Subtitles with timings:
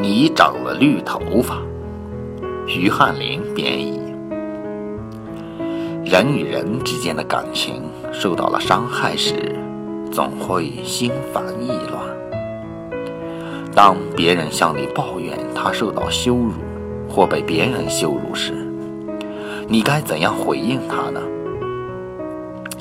[0.00, 1.60] 你长了绿头发。
[2.66, 4.00] 徐汉林编译。
[6.02, 9.54] 人与人之间的感情受到了伤害时，
[10.10, 12.02] 总会心烦意乱。
[13.74, 16.54] 当别人向你抱怨他受到羞辱
[17.06, 18.54] 或被别人羞辱时，
[19.68, 21.20] 你该怎样回应他呢？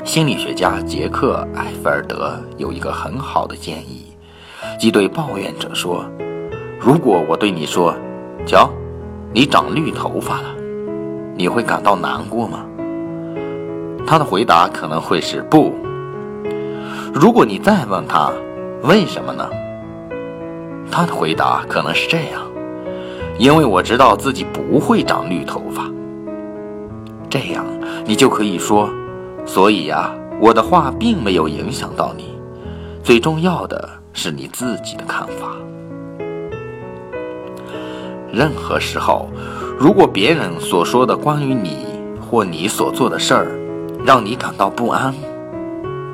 [0.06, 4.06] 心理学家杰克·埃菲尔德有一个很好的建议，
[4.80, 6.06] 即对抱怨者说
[6.80, 7.94] ：“如果我对你说，
[8.46, 8.72] 瞧，
[9.34, 10.56] 你长绿头发了，
[11.36, 12.66] 你会感到难过吗？”
[14.08, 15.74] 他的回答可能会是“不”。
[17.14, 18.32] 如果你再问他
[18.84, 19.50] 为什么呢？
[20.90, 22.42] 他的回答可能是这样
[23.38, 25.84] ：“因为我知道自己不会长绿头发。”
[27.30, 27.66] 这样
[28.06, 28.90] 你就可以说。
[29.46, 32.40] 所以呀，我的话并没有影响到你。
[33.04, 35.52] 最重要的是你自己的看法。
[38.32, 39.28] 任何时候，
[39.80, 41.86] 如果别人所说的关于你
[42.20, 43.60] 或你所做的事儿
[44.06, 45.14] 让你感到不安，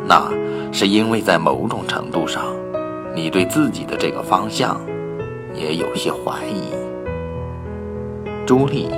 [0.07, 0.31] 那
[0.71, 2.43] 是因为在某种程度上，
[3.15, 4.79] 你对自己的这个方向
[5.53, 6.63] 也有些怀疑。
[8.45, 8.89] 朱莉，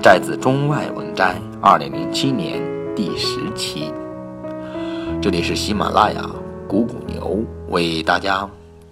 [0.00, 2.60] 摘自中外文摘，二零零七年。
[2.94, 3.90] 第十期，
[5.22, 6.28] 这里是喜马拉雅
[6.68, 8.46] 古古牛为大家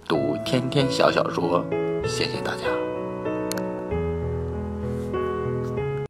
[0.07, 1.63] 读天天小小说，
[2.03, 2.90] 谢谢大家。